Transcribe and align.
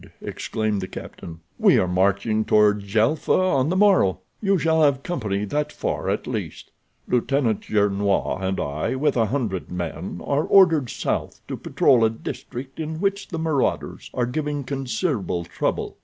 exclaimed 0.19 0.81
the 0.81 0.87
captain. 0.87 1.41
"We 1.59 1.77
are 1.77 1.87
marching 1.87 2.43
toward 2.43 2.79
Djelfa 2.81 3.37
on 3.37 3.69
the 3.69 3.75
morrow. 3.75 4.17
You 4.41 4.57
shall 4.57 4.81
have 4.81 5.03
company 5.03 5.45
that 5.45 5.71
far 5.71 6.09
at 6.09 6.25
least. 6.25 6.71
Lieutenant 7.07 7.61
Gernois 7.61 8.39
and 8.41 8.59
I, 8.59 8.95
with 8.95 9.15
a 9.15 9.27
hundred 9.27 9.69
men, 9.71 10.19
are 10.25 10.43
ordered 10.45 10.89
south 10.89 11.39
to 11.47 11.55
patrol 11.55 12.03
a 12.03 12.09
district 12.09 12.79
in 12.79 12.99
which 12.99 13.27
the 13.27 13.37
marauders 13.37 14.09
are 14.15 14.25
giving 14.25 14.63
considerable 14.63 15.45
trouble. 15.45 15.97